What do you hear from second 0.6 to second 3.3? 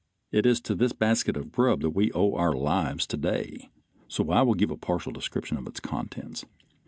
to this basket of grub that we all owe our lives to